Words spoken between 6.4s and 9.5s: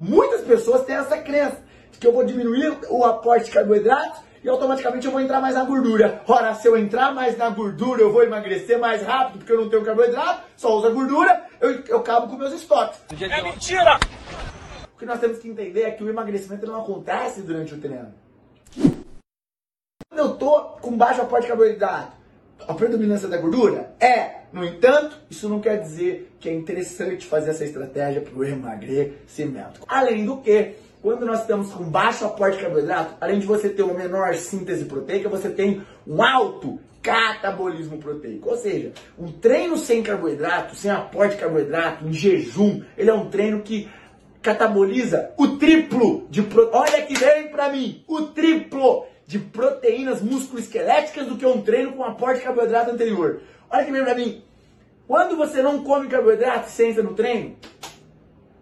se eu entrar mais na gordura, eu vou emagrecer mais rápido